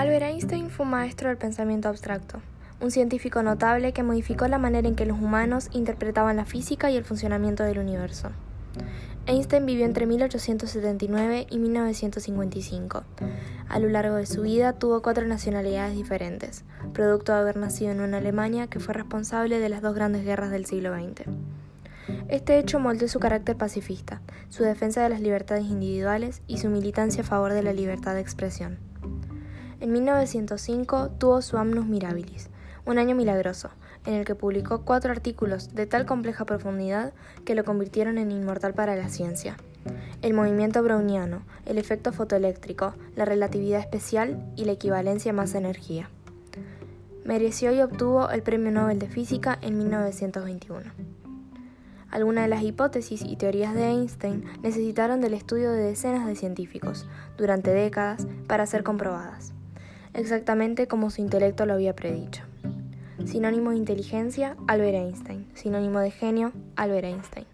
[0.00, 2.40] Albert Einstein fue maestro del pensamiento abstracto,
[2.80, 6.96] un científico notable que modificó la manera en que los humanos interpretaban la física y
[6.96, 8.30] el funcionamiento del universo.
[9.26, 13.04] Einstein vivió entre 1879 y 1955.
[13.68, 16.64] A lo largo de su vida tuvo cuatro nacionalidades diferentes,
[16.94, 20.50] producto de haber nacido en una Alemania que fue responsable de las dos grandes guerras
[20.50, 21.28] del siglo XX.
[22.28, 27.22] Este hecho moldeó su carácter pacifista, su defensa de las libertades individuales y su militancia
[27.22, 28.89] a favor de la libertad de expresión.
[29.80, 32.50] En 1905 tuvo su Amnus Mirabilis,
[32.84, 33.70] un año milagroso,
[34.04, 37.14] en el que publicó cuatro artículos de tal compleja profundidad
[37.46, 39.56] que lo convirtieron en inmortal para la ciencia.
[40.20, 46.10] El movimiento browniano, el efecto fotoeléctrico, la relatividad especial y la equivalencia masa-energía.
[47.24, 50.90] Mereció y obtuvo el Premio Nobel de Física en 1921.
[52.10, 57.06] Algunas de las hipótesis y teorías de Einstein necesitaron del estudio de decenas de científicos
[57.38, 59.54] durante décadas para ser comprobadas,
[60.14, 62.42] exactamente como su intelecto lo había predicho.
[63.24, 65.46] Sinónimo de inteligencia, Albert Einstein.
[65.54, 67.46] Sinónimo de genio, Albert Einstein.